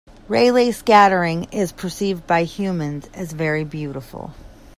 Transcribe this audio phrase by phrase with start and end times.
[0.27, 4.31] Raleigh scattering is perceived by humans as very beautiful.